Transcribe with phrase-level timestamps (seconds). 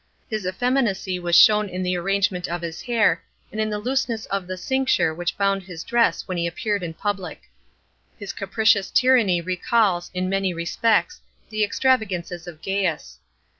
[0.27, 4.47] His effeminacy was shown in the arrangement of his hair, and in the looseness of
[4.47, 7.43] the cincture which bound his dress when he appeared m public.
[8.17, 13.19] His capricious tyranny recalls, in many respects, the extravagances of Gaius.